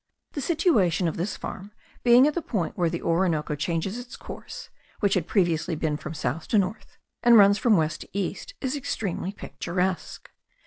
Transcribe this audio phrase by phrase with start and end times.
[0.31, 4.71] The situation of this farm, being at the point where the Orinoco changes its course
[4.99, 8.75] (which had previously been from south to north), and runs from west to east, is
[8.75, 10.31] extremely picturesque.